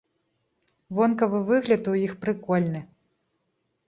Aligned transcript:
Вонкавы 0.99 1.41
выгляд 1.49 1.83
у 1.91 1.93
іх 2.05 2.15
прыкольны! 2.23 2.81